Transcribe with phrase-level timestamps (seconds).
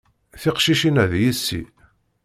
[0.41, 1.61] Tiqcicin-a, d yessi.